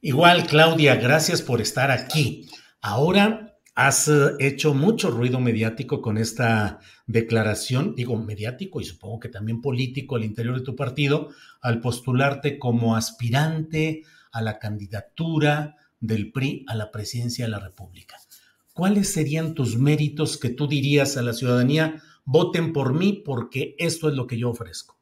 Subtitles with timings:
[0.00, 2.48] Igual, Claudia, gracias por estar aquí.
[2.80, 9.28] Ahora has eh, hecho mucho ruido mediático con esta declaración, digo mediático y supongo que
[9.28, 16.30] también político al interior de tu partido, al postularte como aspirante a la candidatura del
[16.30, 18.16] PRI a la presidencia de la República.
[18.72, 22.00] ¿Cuáles serían tus méritos que tú dirías a la ciudadanía?
[22.24, 24.97] Voten por mí porque esto es lo que yo ofrezco.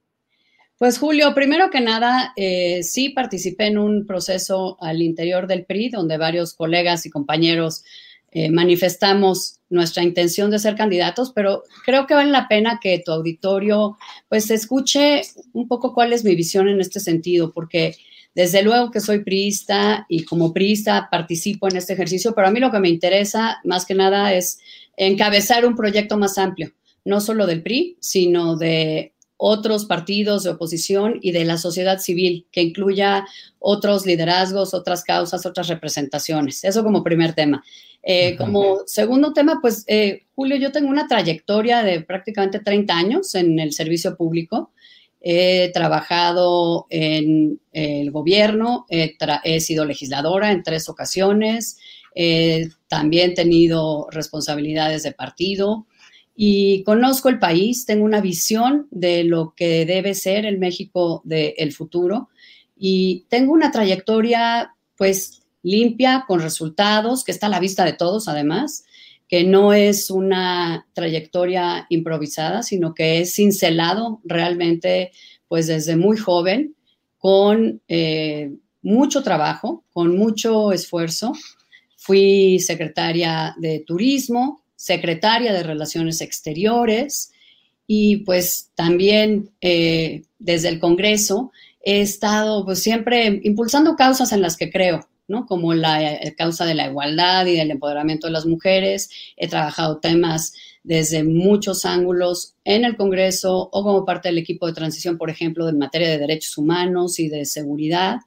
[0.78, 5.88] Pues Julio, primero que nada, eh, sí participé en un proceso al interior del PRI
[5.88, 7.82] donde varios colegas y compañeros
[8.30, 13.10] eh, manifestamos nuestra intención de ser candidatos, pero creo que vale la pena que tu
[13.10, 13.96] auditorio
[14.28, 15.22] pues escuche
[15.54, 17.96] un poco cuál es mi visión en este sentido, porque
[18.34, 22.60] desde luego que soy priista y como priista participo en este ejercicio, pero a mí
[22.60, 24.58] lo que me interesa más que nada es
[24.98, 26.72] encabezar un proyecto más amplio,
[27.06, 32.46] no solo del PRI, sino de otros partidos de oposición y de la sociedad civil,
[32.50, 33.26] que incluya
[33.58, 36.64] otros liderazgos, otras causas, otras representaciones.
[36.64, 37.62] Eso como primer tema.
[38.02, 43.34] Eh, como segundo tema, pues eh, Julio, yo tengo una trayectoria de prácticamente 30 años
[43.34, 44.70] en el servicio público.
[45.20, 51.78] He trabajado en el gobierno, he, he sido legisladora en tres ocasiones,
[52.86, 55.86] también he tenido responsabilidades de partido,
[56.36, 61.72] y conozco el país, tengo una visión de lo que debe ser el México del
[61.72, 62.28] futuro
[62.76, 68.28] y tengo una trayectoria pues limpia, con resultados, que está a la vista de todos
[68.28, 68.84] además,
[69.28, 75.12] que no es una trayectoria improvisada, sino que es cincelado realmente
[75.48, 76.76] pues desde muy joven,
[77.18, 81.32] con eh, mucho trabajo, con mucho esfuerzo.
[81.96, 87.32] Fui secretaria de turismo, secretaria de Relaciones Exteriores
[87.86, 91.52] y pues también eh, desde el Congreso
[91.84, 95.46] he estado pues siempre impulsando causas en las que creo, ¿no?
[95.46, 99.08] Como la eh, causa de la igualdad y del empoderamiento de las mujeres.
[99.36, 104.72] He trabajado temas desde muchos ángulos en el Congreso o como parte del equipo de
[104.72, 108.18] transición, por ejemplo, en materia de derechos humanos y de seguridad.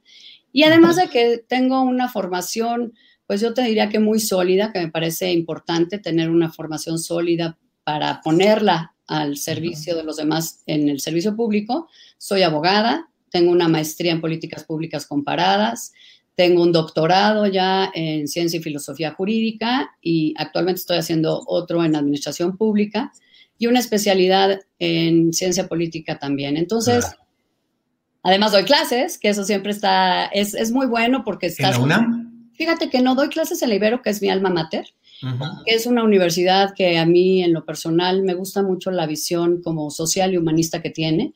[0.52, 2.94] Y además de que tengo una formación
[3.30, 7.56] pues yo te diría que muy sólida, que me parece importante tener una formación sólida
[7.84, 11.88] para ponerla al servicio de los demás en el servicio público.
[12.18, 15.92] Soy abogada, tengo una maestría en políticas públicas comparadas,
[16.34, 21.94] tengo un doctorado ya en ciencia y filosofía jurídica y actualmente estoy haciendo otro en
[21.94, 23.12] administración pública
[23.58, 26.56] y una especialidad en ciencia política también.
[26.56, 27.06] Entonces,
[28.24, 31.76] además doy clases, que eso siempre está, es, es muy bueno porque estás...
[31.76, 32.30] ¿En la UNAM?
[32.60, 34.84] Fíjate que no doy clases en la Ibero, que es mi alma mater,
[35.64, 39.62] que es una universidad que a mí en lo personal me gusta mucho la visión
[39.62, 41.32] como social y humanista que tiene.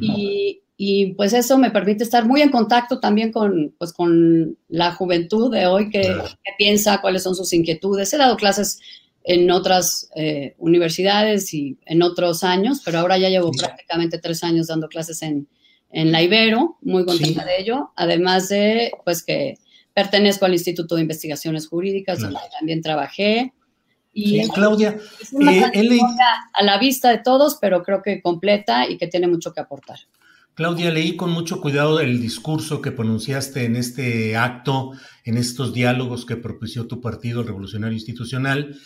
[0.00, 4.90] y, y, pues eso me permite estar muy en contacto también con, pues, con la
[4.90, 8.12] juventud de hoy que, que piensa, cuáles son sus inquietudes.
[8.12, 8.80] He dado clases
[9.22, 14.66] en otras eh, universidades y en otros años, pero ahora ya llevo prácticamente tres años
[14.66, 15.46] dando clases en,
[15.90, 17.48] en la Ibero, muy contenta Sí.
[17.48, 19.58] de ello, además de pues que
[19.96, 23.54] pertenezco al Instituto de Investigaciones Jurídicas, donde también trabajé.
[24.12, 25.98] Y Sí, Claudia, es una eh,
[26.52, 29.98] a la vista de todos, pero creo que completa y que tiene mucho que aportar.
[30.52, 34.92] Claudia, leí con mucho cuidado el discurso que pronunciaste en este acto,
[35.24, 38.78] en estos diálogos que propició tu partido, el Revolucionario Institucional,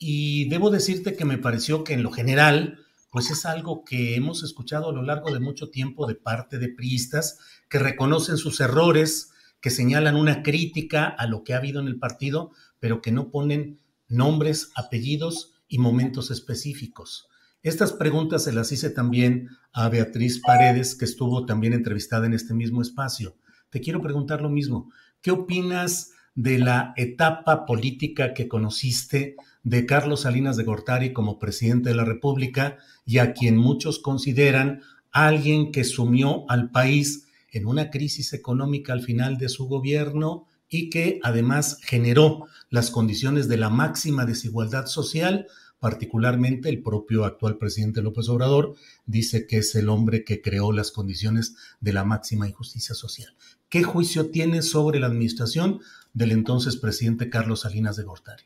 [0.00, 2.80] y debo decirte que me pareció que en lo general
[3.12, 6.68] pues es algo que hemos escuchado a lo largo de mucho tiempo de parte de
[6.68, 7.38] priistas
[7.68, 9.30] que reconocen sus errores,
[9.66, 13.32] que señalan una crítica a lo que ha habido en el partido, pero que no
[13.32, 17.26] ponen nombres, apellidos y momentos específicos.
[17.64, 22.54] Estas preguntas se las hice también a Beatriz Paredes, que estuvo también entrevistada en este
[22.54, 23.38] mismo espacio.
[23.68, 24.92] Te quiero preguntar lo mismo.
[25.20, 29.34] ¿Qué opinas de la etapa política que conociste
[29.64, 34.82] de Carlos Salinas de Gortari como presidente de la República y a quien muchos consideran
[35.10, 37.25] alguien que sumió al país
[37.56, 43.48] en una crisis económica al final de su gobierno y que además generó las condiciones
[43.48, 45.46] de la máxima desigualdad social,
[45.78, 48.74] particularmente el propio actual presidente López Obrador
[49.06, 53.34] dice que es el hombre que creó las condiciones de la máxima injusticia social.
[53.70, 55.80] ¿Qué juicio tiene sobre la administración
[56.12, 58.44] del entonces presidente Carlos Salinas de Gortari?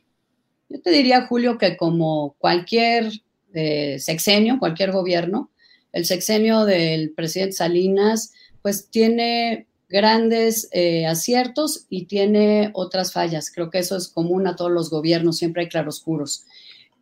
[0.68, 3.10] Yo te diría, Julio, que como cualquier
[3.54, 5.50] eh, sexenio, cualquier gobierno,
[5.92, 13.50] el sexenio del presidente Salinas, pues tiene grandes eh, aciertos y tiene otras fallas.
[13.52, 16.44] Creo que eso es común a todos los gobiernos, siempre hay claroscuros.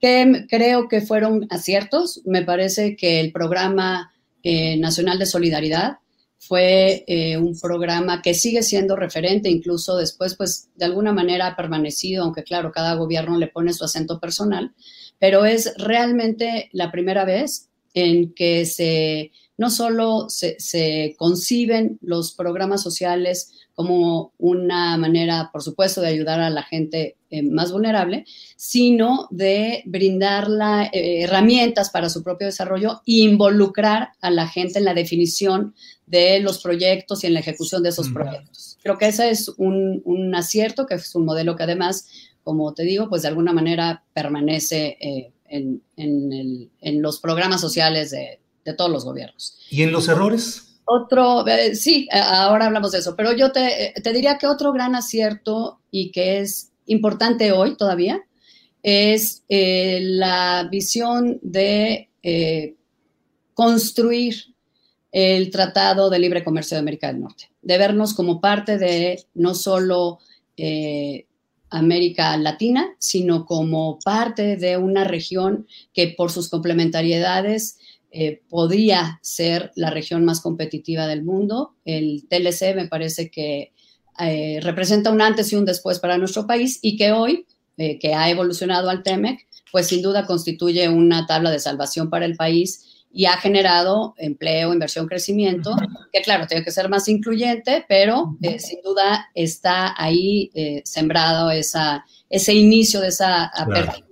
[0.01, 2.23] ¿Qué creo que fueron aciertos?
[2.25, 4.13] Me parece que el programa
[4.43, 5.99] eh, nacional de solidaridad
[6.39, 11.57] fue eh, un programa que sigue siendo referente, incluso después, pues de alguna manera ha
[11.57, 14.73] permanecido, aunque claro, cada gobierno le pone su acento personal,
[15.19, 22.81] pero es realmente la primera vez en que se, no solo se, conciben los programas
[22.81, 28.25] sociales como una manera, por supuesto, de ayudar a la gente eh, más vulnerable,
[28.57, 30.49] sino de brindar
[30.93, 35.75] eh, herramientas para su propio desarrollo e involucrar a la gente en la definición
[36.07, 38.79] de los proyectos y en la ejecución de esos proyectos.
[38.83, 42.09] Creo que ese es un, acierto, que es un modelo que además,
[42.45, 48.41] como te digo, pues de alguna manera permanece eh, en, los programas sociales de,
[48.77, 49.59] todos los gobiernos.
[49.71, 50.81] ¿Y en los errores?
[50.85, 55.81] Otro, eh, sí, ahora hablamos de eso, pero yo te, diría que otro gran acierto
[55.91, 58.23] y que es importante hoy todavía
[58.83, 62.09] es eh, la visión de
[63.55, 64.55] construir
[65.11, 69.55] el Tratado de Libre Comercio de América del Norte, de vernos como parte de no
[69.55, 70.19] solo
[70.57, 71.27] eh,
[71.71, 77.79] América Latina, sino como parte de una región que por sus complementariedades
[78.11, 81.75] eh, podría ser la región más competitiva del mundo.
[81.85, 83.73] El TLC me parece que
[84.21, 87.47] eh, representa un antes y un después para nuestro país y que hoy,
[87.77, 92.35] que ha evolucionado al TEMEC, pues sin duda constituye una tabla de salvación para el
[92.35, 95.75] país y ha generado empleo, inversión, crecimiento,
[96.13, 101.51] que claro, tiene que ser más incluyente, pero eh, sin duda está ahí eh, sembrado
[101.51, 104.05] esa, ese inicio de esa apertura.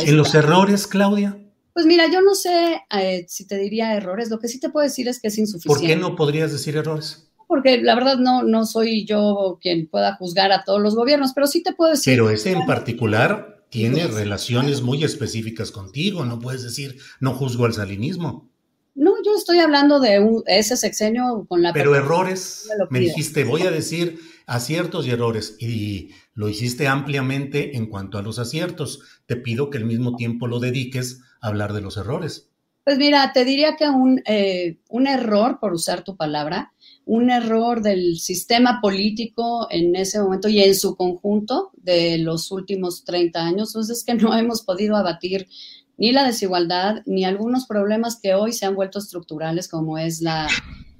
[0.00, 1.36] ¿En los errores, Claudia?
[1.76, 4.82] Pues mira, yo no sé eh, si te diría errores, lo que sí te puedo
[4.82, 5.78] decir es que es insuficiente.
[5.78, 7.28] ¿Por qué no podrías decir errores?
[7.46, 11.46] Porque la verdad no, no soy yo quien pueda juzgar a todos los gobiernos, pero
[11.46, 12.14] sí te puedo decir.
[12.14, 17.74] Pero ese en particular tiene relaciones muy específicas contigo, no puedes decir, no juzgo al
[17.74, 18.48] salinismo.
[18.94, 21.74] No, yo estoy hablando de ese sexenio con la...
[21.74, 27.86] Pero errores, me, dijiste, voy a decir aciertos y errores, y lo hiciste ampliamente en
[27.86, 29.00] cuanto a los aciertos.
[29.26, 32.50] Te pido que al mismo tiempo lo dediques a hablar de los errores.
[32.84, 36.72] Pues mira, te diría que un, eh, un error, por usar tu palabra,
[37.04, 43.04] un error del sistema político en ese momento y en su conjunto de los últimos
[43.04, 45.48] 30 años, pues es que no hemos podido abatir
[45.96, 50.46] ni la desigualdad ni algunos problemas que hoy se han vuelto estructurales como es la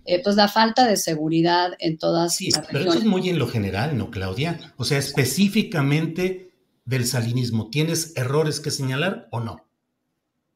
[0.07, 3.39] eh, pues la falta de seguridad en todas sí, las pero eso es muy en
[3.39, 4.73] lo general, ¿no, Claudia?
[4.77, 6.53] O sea, específicamente
[6.85, 9.63] del salinismo, ¿tienes errores que señalar o no?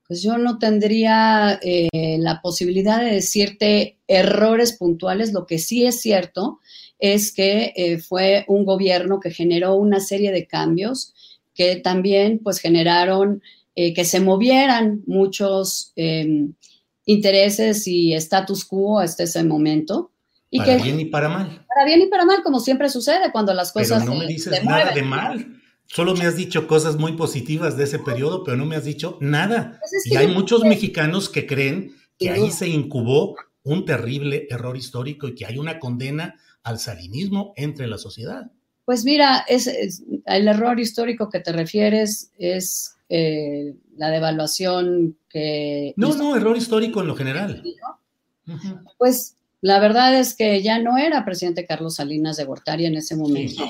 [0.07, 1.88] pues yo no tendría eh,
[2.19, 5.33] la posibilidad de decirte errores puntuales.
[5.33, 6.59] Lo que sí es cierto
[6.99, 11.14] es que eh, fue un gobierno que generó una serie de cambios
[11.54, 13.40] que también pues generaron
[13.76, 16.54] que se movieran muchos em,
[17.04, 20.12] intereses y status quo hasta ese momento.
[20.50, 21.64] Y para bien y para mal.
[21.69, 24.02] Para bien y para mal, como siempre sucede cuando las cosas.
[24.02, 25.61] Pero no me dices nada de mal.
[25.87, 29.19] Solo me has dicho cosas muy positivas de ese periodo, pero no me has dicho
[29.21, 29.78] nada.
[29.80, 35.28] Pues y hay muchos mexicanos que creen que ahí se incubó un terrible error histórico
[35.28, 38.50] y que hay una condena al salinismo entre la sociedad.
[38.85, 39.69] Pues mira, es,
[40.26, 45.93] el error histórico que te refieres es eh, la devaluación que...
[45.97, 47.62] No, no, error histórico en lo general.
[48.99, 53.17] Pues la verdad es que ya no era presidente Carlos Salinas de Gortari en ese
[53.17, 53.64] momento.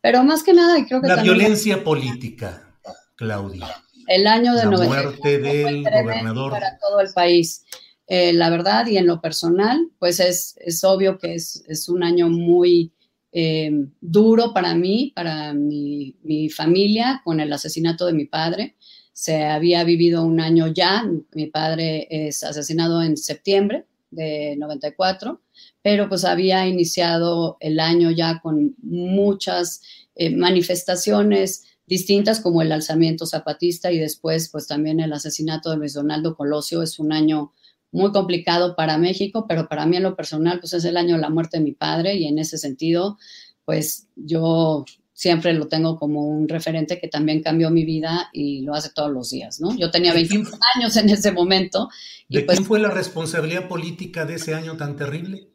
[0.00, 1.08] Pero más que nada, y creo que...
[1.08, 2.74] La violencia política,
[3.16, 3.68] Claudia.
[4.08, 6.52] el año de la muerte del gobernador.
[6.52, 7.64] Para todo el país.
[8.06, 12.02] Eh, la verdad, y en lo personal, pues es, es obvio que es, es, un
[12.02, 12.92] año muy
[13.38, 18.76] eh, duro para mí, para mi, mi, familia, con el asesinato de mi padre.
[19.12, 25.42] Se había vivido un año ya, mi padre es asesinado en septiembre de 94,
[25.82, 29.82] pero pues había iniciado el año ya con muchas
[30.14, 35.92] eh, manifestaciones distintas como el alzamiento zapatista y después pues también el asesinato de Luis
[35.92, 36.82] Donaldo Colosio.
[36.82, 37.52] Es un año
[37.92, 41.22] muy complicado para México, pero para mí en lo personal, pues es el año de
[41.22, 43.18] la muerte de mi padre y en ese sentido,
[43.64, 44.84] pues yo
[45.16, 49.10] siempre lo tengo como un referente que también cambió mi vida y lo hace todos
[49.10, 49.74] los días, ¿no?
[49.74, 51.88] Yo tenía 21 años en ese momento.
[52.28, 55.48] ¿De pues, quién fue la responsabilidad política de ese año tan terrible?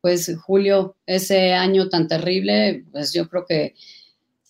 [0.00, 3.74] Pues Julio, ese año tan terrible, pues yo creo que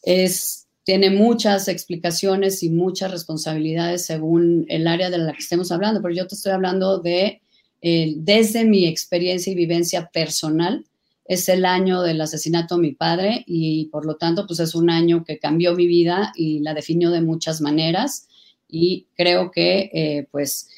[0.03, 6.01] es tiene muchas explicaciones y muchas responsabilidades según el área de la que estemos hablando,
[6.01, 7.43] pero yo te estoy hablando de,
[7.83, 10.85] eh, desde mi experiencia y vivencia personal,
[11.25, 14.89] es el año del asesinato de mi padre y por lo tanto, pues es un
[14.89, 18.29] año que cambió mi vida y la definió de muchas maneras
[18.69, 20.69] y creo que eh, pues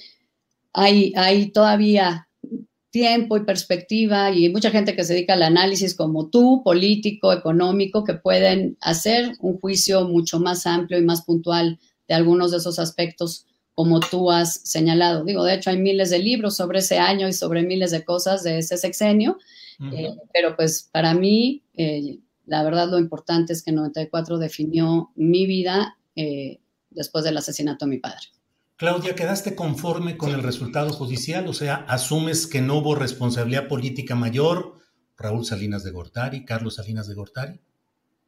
[0.72, 2.27] hay, hay todavía
[2.90, 8.04] tiempo y perspectiva y mucha gente que se dedica al análisis como tú, político, económico,
[8.04, 11.78] que pueden hacer un juicio mucho más amplio y más puntual
[12.08, 15.24] de algunos de esos aspectos como tú has señalado.
[15.24, 18.42] Digo, de hecho hay miles de libros sobre ese año y sobre miles de cosas
[18.42, 19.38] de ese sexenio,
[19.92, 25.46] eh, pero pues para mí, eh, la verdad lo importante es que 94 definió mi
[25.46, 26.58] vida eh,
[26.90, 28.26] después del asesinato de mi padre.
[28.78, 31.48] Claudia, ¿quedaste conforme con el resultado judicial?
[31.48, 34.76] O sea, ¿asumes que no hubo responsabilidad política mayor?
[35.16, 37.60] Raúl Salinas de Gortari, Carlos Salinas de Gortari,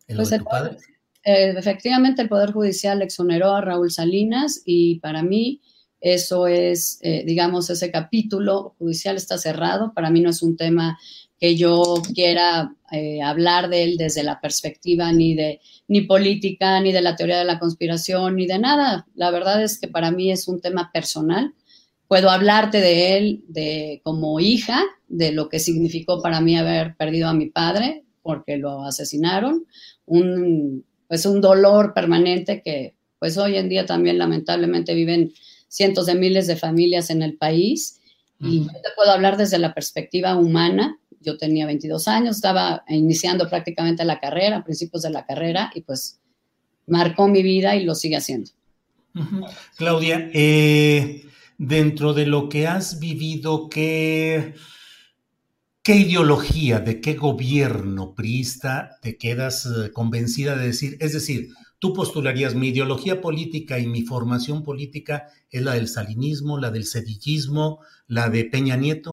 [0.09, 0.77] en pues tu padre.
[1.23, 5.61] Eh, efectivamente, el Poder Judicial exoneró a Raúl Salinas y para mí
[6.01, 9.95] eso es, eh, digamos, ese capítulo judicial está cerrado.
[9.95, 10.99] Para mí no es un tema
[11.41, 16.93] que yo quiera eh, hablar de él desde la perspectiva ni de ni política, ni
[16.93, 19.09] de la teoría de la conspiración, ni de nada.
[19.15, 21.53] La verdad es que para mí es un tema personal.
[22.07, 27.29] Puedo hablarte de él de, como hija, de lo que significó para mí haber perdido
[27.29, 29.67] a mi padre, porque lo asesinaron,
[30.07, 35.33] un, pues un dolor permanente que pues hoy en día también lamentablemente viven
[35.69, 38.01] cientos de miles de familias en el país.
[38.39, 43.49] Y yo te puedo hablar desde la perspectiva humana, yo tenía 22 años, estaba iniciando
[43.49, 46.21] prácticamente la carrera, principios de la carrera, y pues
[46.87, 48.51] marcó mi vida y lo sigue haciendo.
[49.77, 51.25] Claudia, eh,
[51.59, 54.55] dentro de lo que has vivido, ¿qué,
[55.83, 60.97] ¿qué ideología, de qué gobierno priista te quedas eh, convencida de decir?
[61.01, 66.59] Es decir, tú postularías mi ideología política y mi formación política es la del salinismo,
[66.59, 69.13] la del sedillismo, la de Peña Nieto.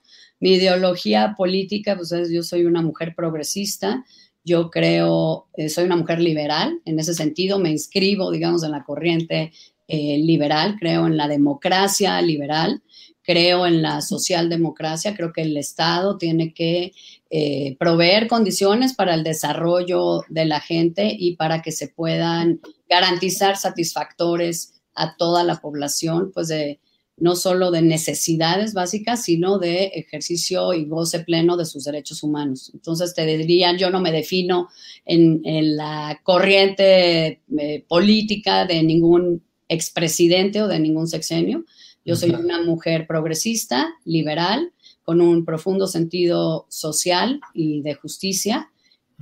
[0.41, 4.03] Mi ideología política, pues es, yo soy una mujer progresista,
[4.43, 8.83] yo creo, eh, soy una mujer liberal, en ese sentido me inscribo, digamos, en la
[8.83, 9.53] corriente
[9.87, 12.81] eh, liberal, creo en la democracia liberal,
[13.21, 16.91] creo en la socialdemocracia, creo que el Estado tiene que
[17.29, 23.57] eh, proveer condiciones para el desarrollo de la gente y para que se puedan garantizar
[23.57, 26.79] satisfactores a toda la población, pues de
[27.21, 32.71] no solo de necesidades básicas, sino de ejercicio y goce pleno de sus derechos humanos.
[32.73, 34.69] Entonces te dirían, yo no me defino
[35.05, 35.41] en,
[35.77, 41.63] la corriente eh, política de ningún expresidente o de ningún sexenio.
[42.03, 44.73] Yo soy una mujer progresista, liberal,
[45.03, 48.71] con un profundo sentido social y de justicia.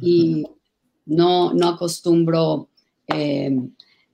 [0.01, 0.45] y
[1.05, 2.69] no, no acostumbro
[3.07, 3.51] eh,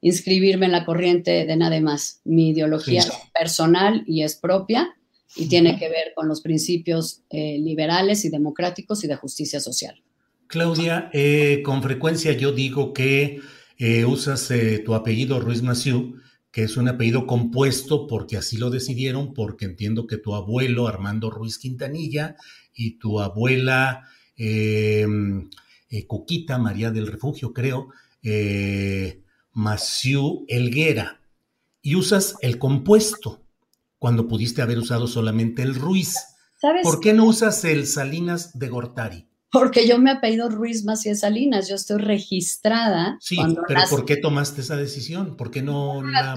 [0.07, 2.21] inscribirme en la corriente de nada más.
[2.25, 4.95] Mi ideología es personal y es propia
[5.35, 9.99] y tiene que ver con los principios eh, liberales y democráticos y de justicia social.
[10.45, 13.41] Claudia, eh, con frecuencia yo digo que
[14.07, 14.53] usas
[14.85, 16.21] tu apellido Ruiz Maciú,
[16.51, 21.31] que es un apellido compuesto porque así lo decidieron, porque entiendo que tu abuelo Armando
[21.31, 22.35] Ruiz Quintanilla
[22.75, 24.07] y tu abuela
[26.07, 27.89] Coquita María del Refugio, creo,
[28.23, 29.21] eh,
[29.55, 31.21] Maciú Elguera,
[31.81, 33.41] y usas el compuesto
[33.97, 36.15] cuando pudiste haber usado solamente el Ruiz.
[36.83, 39.27] ¿Por qué no usas el Salinas de Gortari?
[39.51, 43.17] Porque yo me apellido Ruiz Macías Salinas, yo estoy registrada.
[43.21, 45.37] Sí, pero ¿por qué tomaste esa decisión?
[45.37, 46.35] ¿Por qué no la...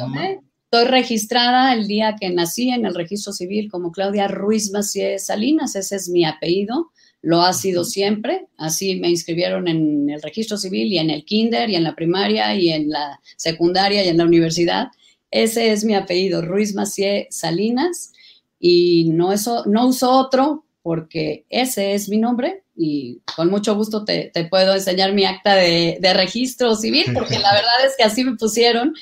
[0.70, 5.74] Estoy registrada el día que nací en el registro civil como Claudia Ruiz Macías Salinas,
[5.74, 8.46] ese es mi apellido lo ha sido siempre.
[8.56, 12.54] Así me inscribieron en el registro civil y en el kinder y en la primaria
[12.54, 14.88] y en la secundaria y en la universidad.
[15.30, 18.12] Ese es mi apellido, Ruiz Macié Salinas.
[18.58, 24.04] Y no, eso, no uso otro porque ese es mi nombre y con mucho gusto
[24.04, 28.24] te, puedo enseñar mi acta de, de registro civil porque la verdad es que así
[28.24, 28.94] me pusieron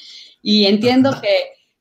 [0.43, 1.29] y entiendo que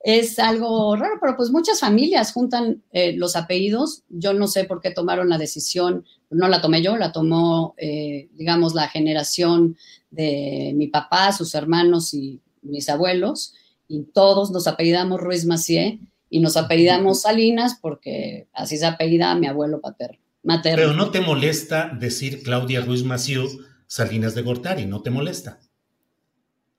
[0.06, 4.04] es algo raro, pero pues muchas familias juntan eh, los apellidos.
[4.08, 8.30] Yo no sé por qué tomaron la decisión, no la tomé yo, la tomó, eh,
[8.34, 9.78] digamos, la generación
[10.12, 13.54] de mi papá, sus hermanos y mis abuelos,
[13.88, 19.48] y todos nos apellidamos Ruiz Macié y nos apellidamos Salinas porque así se apellida mi
[19.48, 20.20] abuelo paterno.
[20.44, 20.78] Materno.
[20.78, 23.48] Pero no te molesta decir Claudia Ruiz Maciú
[23.88, 25.60] Salinas de Gortari, ¿no te molesta?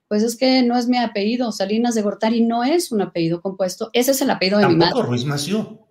[0.07, 3.89] pues es que no es mi apellido, Salinas de Gortari no es un apellido compuesto,
[3.93, 5.01] ese es el apellido de mi madre.
[5.01, 5.86] Ruiz Mació.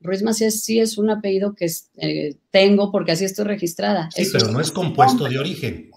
[0.00, 4.08] Ruiz Mació sí es un apellido que eh, tengo porque así estoy registrada.
[4.14, 5.90] Sí, pero no es compuesto de origen.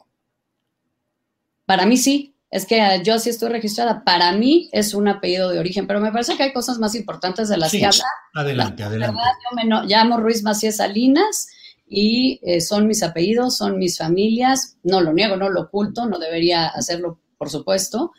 [1.65, 4.03] Para mí sí, es que yo así estoy registrada.
[4.03, 7.47] Para mí es un apellido de origen, pero me parece que hay cosas más importantes
[7.47, 8.03] de las que habla.
[8.35, 9.19] Adelante, adelante.
[9.19, 11.47] yo me llamo Ruiz Macías Salinas
[11.87, 14.77] y eh, son mis apellidos, son mis familias.
[14.83, 18.13] No lo niego, no lo oculto, no debería hacerlo por supuesto.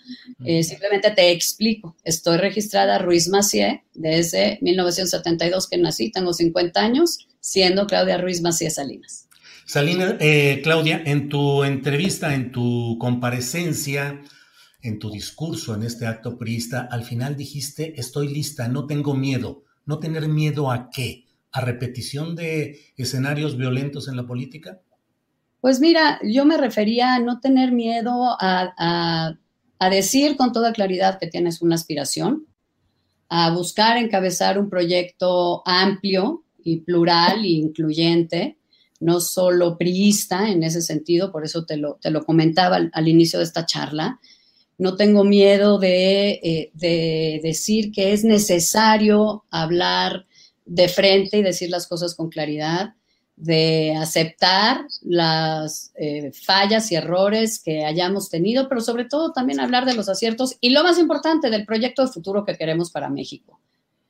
[0.45, 1.97] Eh, simplemente te explico.
[2.05, 8.69] Estoy registrada Ruiz Macié desde 1972 que nací, tengo 50 años, siendo Claudia Ruiz Macié
[8.69, 9.31] Salinas.
[9.65, 14.21] Salinas, eh, Claudia, en tu entrevista, en tu comparecencia,
[14.83, 19.65] en tu discurso en este acto priista, al final dijiste, estoy lista, no tengo miedo.
[19.87, 21.25] ¿No tener miedo a qué?
[21.51, 24.83] ¿A repetición de escenarios violentos en la política?
[25.65, 29.35] Pues mira, yo me refería a no tener miedo a,
[29.91, 32.47] decir con toda claridad que tienes una aspiración,
[33.31, 38.59] a buscar encabezar un proyecto amplio y plural e incluyente,
[39.01, 43.39] no solo priista en ese sentido, por eso te lo, te lo comentaba al, inicio
[43.39, 44.21] de esta charla.
[44.77, 50.27] No tengo miedo de, eh, de decir que es necesario hablar
[50.67, 52.93] de frente y decir las cosas con claridad
[53.37, 59.87] de aceptar las eh, fallas y errores que hayamos tenido, pero sobre todo también hablar
[59.87, 63.61] de los aciertos y lo más importante, del proyecto de futuro que queremos para México.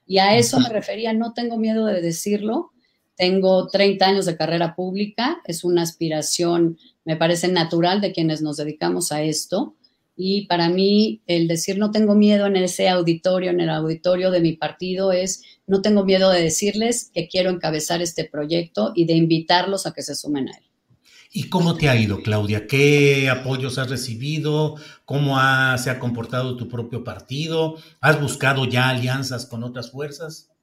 [0.07, 2.73] Y a eso me refería, no tengo miedo de decirlo,
[3.17, 8.57] tengo 30 años de carrera pública, es una aspiración, me parece natural de quienes nos
[8.59, 9.75] dedicamos a esto.
[10.17, 14.41] Y para mí el decir no tengo miedo en ese auditorio, en el auditorio de
[14.41, 19.15] mi partido, es no tengo miedo de decirles que quiero encabezar este proyecto y de
[19.15, 20.65] invitarlos a que se sumen a él.
[21.37, 22.69] ¿Y cómo te ha ido, Claudia?
[22.69, 24.77] ¿Qué apoyos has recibido?
[25.05, 25.37] ¿Cómo
[25.79, 27.77] se ha comportado tu propio partido?
[28.01, 30.54] ¿Has buscado ya alianzas con otras fuerzas?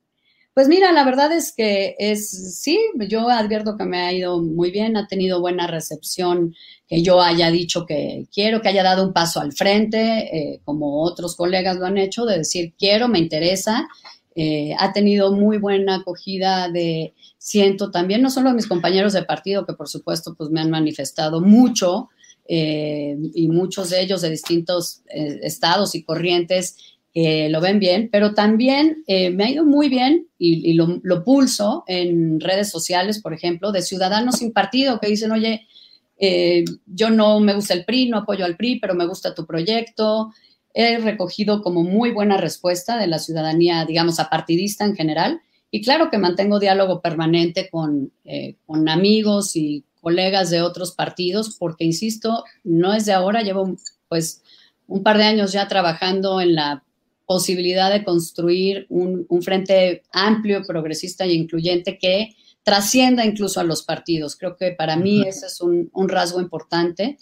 [0.54, 4.70] Pues mira, la verdad es que es, sí, yo advierto que me ha ido muy
[4.70, 6.54] bien, ha tenido buena recepción,
[6.90, 11.04] que yo haya dicho que quiero, que haya dado un paso al frente, eh, como
[11.04, 13.88] otros colegas lo han hecho, de decir quiero, me interesa,
[14.36, 19.66] eh, ha tenido muy buena acogida de, siento también, no solo mis compañeros de partido,
[19.66, 22.10] que por supuesto pues me han manifestado mucho,
[22.46, 26.76] eh, y muchos de ellos de distintos estados y corrientes
[27.14, 31.84] que lo ven bien, pero también eh, me ha ido muy bien y, lo, pulso
[31.88, 35.68] en redes sociales, por ejemplo, de ciudadanos sin partido que dicen, oye,
[36.18, 39.46] eh, yo no me gusta el PRI, no apoyo al PRI, pero me gusta tu
[39.46, 40.32] proyecto.
[40.74, 45.42] He recogido como muy buena respuesta de la ciudadanía, digamos, apartidista en general.
[45.70, 51.58] Y claro que mantengo diálogo permanente con, eh, con amigos y colegas de otros partidos,
[51.58, 53.76] porque, insisto, no es de ahora, llevo
[54.08, 54.44] pues
[54.88, 56.84] un par de años ya trabajando en la
[57.32, 64.36] posibilidad de construir un, frente amplio, progresista e incluyente que trascienda incluso a los partidos.
[64.36, 67.18] Creo que para mí ese es un, un, rasgo importante.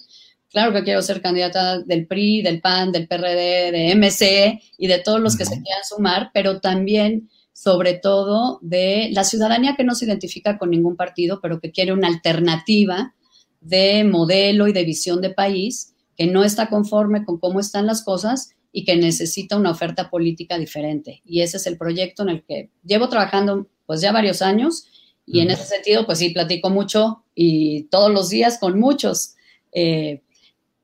[0.50, 4.98] Claro que quiero ser candidata del PRI, del PAN, del PRD, de MC y de
[4.98, 9.94] todos los que se quieran sumar, pero también, sobre todo, de la ciudadanía que no
[9.94, 13.14] se identifica con ningún partido, pero que quiere una alternativa
[13.62, 18.04] de modelo y de visión de país, que no está conforme con cómo están las
[18.04, 21.22] cosas y que necesita una oferta política diferente.
[21.26, 24.86] Y ese es el proyecto en el que llevo trabajando pues ya varios años
[25.26, 29.36] y en ese sentido pues sí platico mucho y todos los días con muchos
[29.72, 30.22] eh,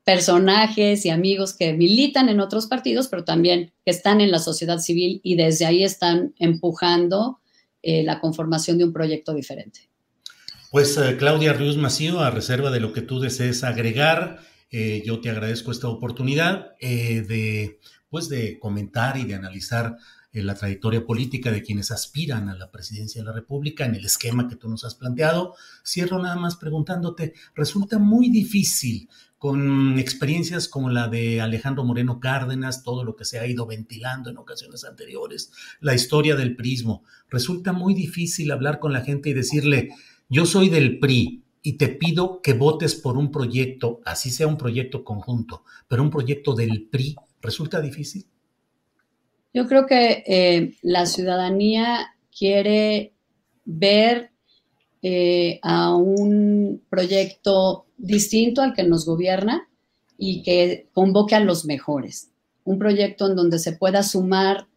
[0.04, 4.78] personajes y amigos que militan en otros partidos, pero también que están en la sociedad
[4.78, 7.40] civil y desde ahí están empujando
[7.82, 9.88] eh, la conformación de un proyecto diferente.
[10.70, 14.40] Pues eh, Claudia Ríos Macío, a reserva de lo que tú desees agregar,
[14.78, 19.96] eh, yo te agradezco esta oportunidad de, pues, de comentar y de analizar
[20.32, 24.48] la trayectoria política de quienes aspiran a la presidencia de la República en el esquema
[24.48, 25.54] que tú nos has planteado.
[25.82, 29.08] Cierro nada más preguntándote, resulta muy difícil
[29.38, 34.30] con experiencias como la de Alejandro Moreno Cárdenas, todo lo que se ha ido ventilando
[34.30, 37.04] en ocasiones anteriores, la historia del prismo.
[37.28, 39.90] Resulta muy difícil hablar con la gente y decirle,
[40.28, 44.56] yo soy del PRI y te pido que votes por un proyecto, así sea un
[44.56, 47.16] proyecto conjunto, pero un proyecto del PRI.
[47.42, 48.24] ¿Resulta difícil?
[49.52, 53.14] Yo creo que eh, la ciudadanía quiere
[53.64, 54.30] ver
[55.02, 59.68] eh, a un proyecto distinto al que nos gobierna
[60.16, 62.30] y que convoque a los mejores.
[62.62, 64.68] Un proyecto en donde se pueda sumar,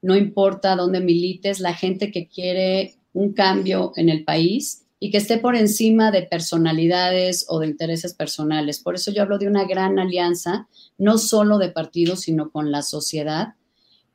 [0.00, 5.18] no importa dónde milites, la gente que quiere un cambio en el país y que
[5.18, 8.80] esté por encima de personalidades o de intereses personales.
[8.80, 12.82] Por eso yo hablo de una gran alianza, no solo de partidos, sino con la
[12.82, 13.54] sociedad.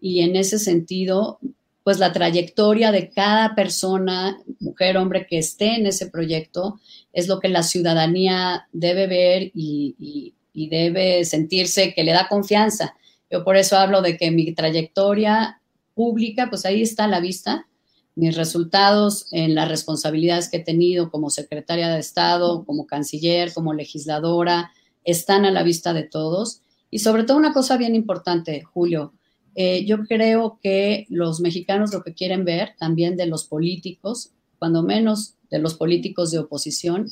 [0.01, 1.39] Y en ese sentido,
[1.83, 6.79] pues la trayectoria de cada persona, mujer, hombre, que esté en ese proyecto,
[7.13, 12.95] es lo que la ciudadanía debe ver y, debe sentirse que le da confianza.
[13.31, 15.61] Yo por eso hablo de que mi trayectoria
[15.93, 17.67] pública, pues ahí está a la vista,
[18.15, 23.73] mis resultados en las responsabilidades que he tenido como secretaria de Estado, como canciller, como
[23.73, 24.71] legisladora,
[25.03, 26.61] están a la vista de todos.
[26.89, 29.13] Y sobre todo una cosa bien importante, Julio,
[29.55, 34.83] eh, yo creo que los mexicanos lo que quieren ver también de los políticos, cuando
[34.83, 37.07] menos de los políticos de oposición,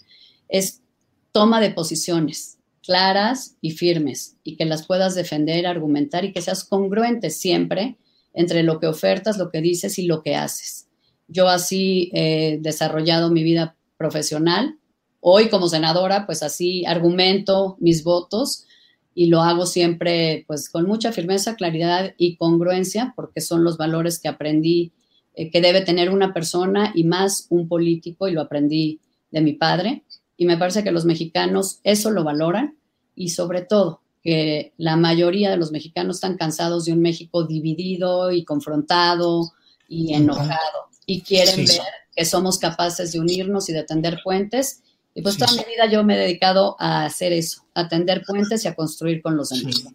[0.49, 0.81] es
[1.31, 6.63] toma de posiciones claras y firmes y que las puedas defender, argumentar y que seas
[6.63, 7.97] congruente siempre
[8.33, 10.87] entre lo que ofertas, lo que dices y lo que haces.
[11.31, 14.77] Yo así he desarrollado mi vida profesional.
[15.21, 18.65] Hoy como senadora, pues así argumento mis votos
[19.15, 24.19] y lo hago siempre pues con mucha firmeza, claridad y congruencia, porque son los valores
[24.19, 24.91] que aprendí
[25.33, 28.99] eh, que debe tener una persona y más un político, y lo aprendí
[29.31, 30.03] de mi padre.
[30.35, 32.75] Y me parece que los mexicanos eso lo valoran
[33.15, 38.33] y sobre todo que la mayoría de los mexicanos están cansados de un México dividido
[38.33, 39.53] y confrontado
[39.87, 41.81] y enojado y quieren ver
[42.15, 44.81] que somos capaces de unirnos y de tender puentes
[45.13, 48.63] y pues toda mi vida yo me he dedicado a hacer eso, a tender puentes
[48.63, 49.85] y a construir con los demás.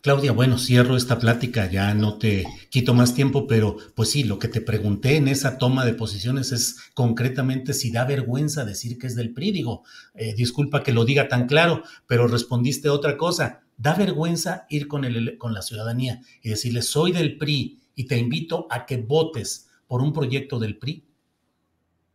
[0.00, 4.38] Claudia, bueno, cierro esta plática, ya no te quito más tiempo, pero pues sí, lo
[4.40, 9.06] que te pregunté en esa toma de posiciones es concretamente si da vergüenza decir que
[9.06, 9.52] es del PRI.
[9.52, 13.60] Digo, eh, disculpa que lo diga tan claro, pero respondiste otra cosa.
[13.76, 18.18] Da vergüenza ir con, el, con la ciudadanía y decirle, soy del PRI y te
[18.18, 21.04] invito a que votes por un proyecto del PRI.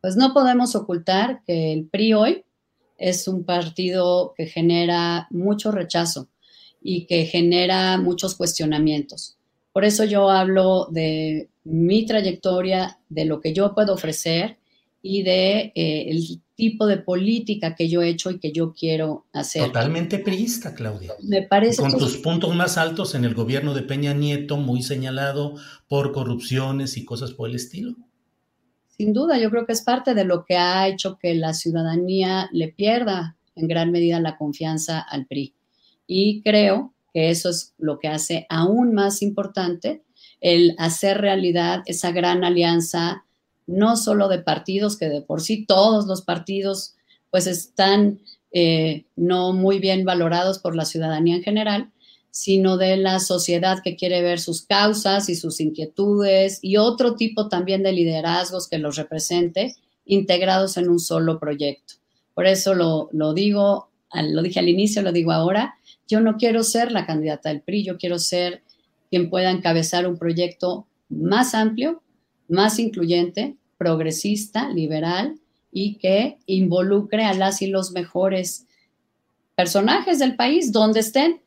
[0.01, 2.43] Pues no podemos ocultar que el PRI hoy
[2.97, 6.27] es un partido que genera mucho rechazo
[6.81, 9.37] y que genera muchos cuestionamientos.
[9.73, 14.57] Por eso yo hablo de mi trayectoria, de lo que yo puedo ofrecer
[15.03, 19.27] y de eh, el tipo de política que yo he hecho y que yo quiero
[19.31, 19.63] hacer.
[19.67, 21.13] Totalmente priista, Claudia.
[21.21, 21.81] Me parece.
[21.81, 25.53] Con tus puntos más altos en el gobierno de Peña Nieto, muy señalado
[25.87, 27.95] por corrupciones y cosas por el estilo.
[28.97, 32.49] Sin duda, yo creo que es parte de lo que ha hecho que la ciudadanía
[32.51, 35.53] le pierda en gran medida la confianza al PRI.
[36.07, 40.03] Y creo que eso es lo que hace aún más importante
[40.41, 43.25] el hacer realidad esa gran alianza,
[43.67, 46.95] no solo de partidos, que de por sí todos los partidos
[47.29, 48.19] pues están
[48.51, 51.91] eh, no muy bien valorados por la ciudadanía en general,
[52.31, 57.49] sino de la sociedad que quiere ver sus causas y sus inquietudes y otro tipo
[57.49, 59.75] también de liderazgos que los represente
[60.05, 61.95] integrados en un solo proyecto.
[62.33, 65.75] Por eso lo, digo, lo dije al inicio, lo digo ahora,
[66.07, 68.61] yo no quiero ser la candidata del PRI, yo quiero ser
[69.09, 72.01] quien pueda encabezar un proyecto más amplio,
[72.47, 75.39] más incluyente, progresista, liberal
[75.71, 78.65] y que involucre a las y los mejores
[79.55, 81.41] personajes del país, donde estén,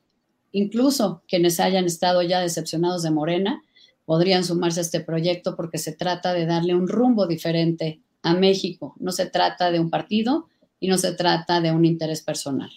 [0.53, 3.63] incluso quienes hayan estado ya decepcionados de Morena,
[4.05, 8.95] podrían sumarse a este proyecto porque se trata de darle un rumbo diferente a México.
[8.99, 10.49] No se trata de un partido
[10.81, 12.71] y no se trata de un interés personal.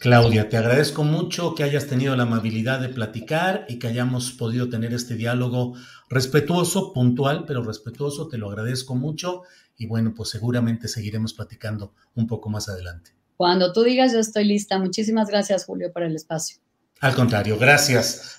[0.00, 4.68] Claudia, te agradezco mucho que hayas tenido la amabilidad de platicar y que hayamos podido
[4.68, 5.74] tener este diálogo
[6.08, 8.28] respetuoso, puntual, pero respetuoso.
[8.28, 9.42] Te lo agradezco mucho
[9.76, 13.12] y bueno, pues seguramente seguiremos platicando un poco más adelante.
[13.36, 14.78] Cuando tú digas, yo estoy lista.
[14.78, 16.58] Muchísimas gracias, Julio, por el espacio.
[17.00, 18.38] Al contrario, gracias.